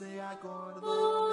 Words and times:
se 0.00 0.18
acordou. 0.18 1.29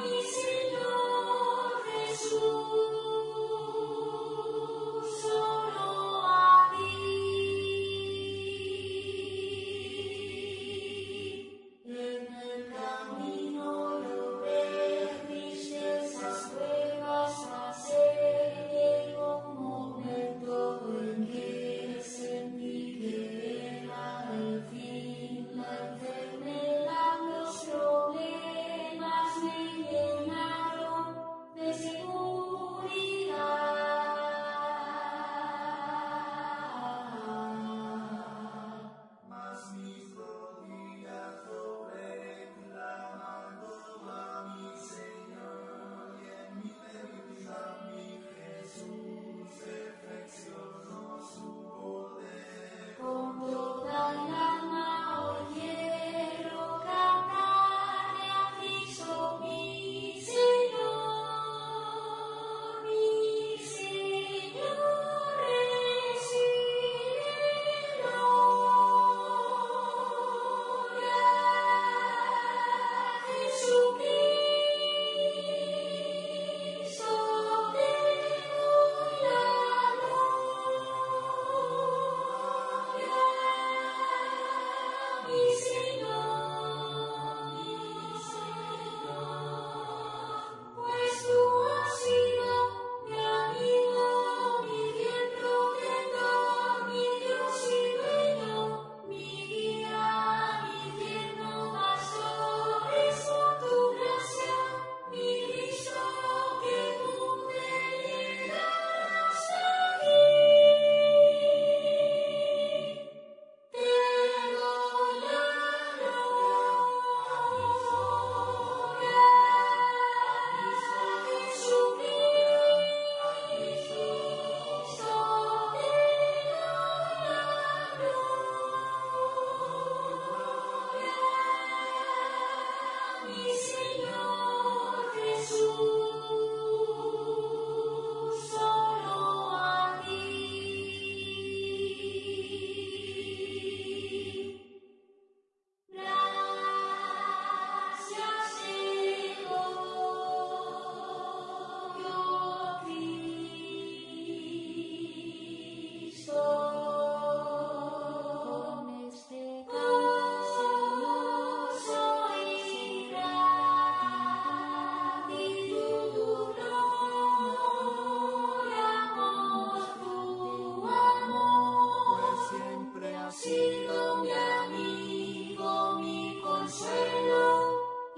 mi 0.00 0.22
Señor 0.22 1.82
Jesús. 1.92 2.87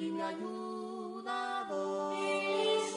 y 0.01 0.11
me 0.11 0.23
ayudado. 0.23 2.13
Eres 2.17 2.95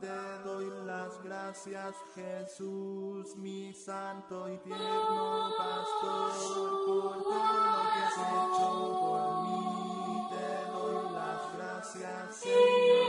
Te 0.00 0.38
doy 0.44 0.66
las 0.86 1.22
gracias, 1.22 1.94
Jesús, 2.14 3.36
mi 3.36 3.74
santo 3.74 4.48
y 4.48 4.56
tierno 4.58 5.50
pastor, 5.58 6.32
por 6.86 7.22
todo 7.22 7.22
lo 7.22 7.30
que 7.92 8.00
has 8.00 8.18
hecho 8.18 8.66
por 9.00 9.42
mí. 9.42 10.28
Te 10.30 10.48
doy 10.72 11.12
las 11.12 11.56
gracias, 11.56 12.36
Señor. 12.36 13.01